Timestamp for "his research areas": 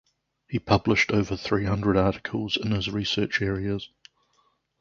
2.71-3.87